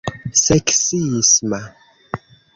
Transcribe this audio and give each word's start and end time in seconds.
seksisma 0.45 1.61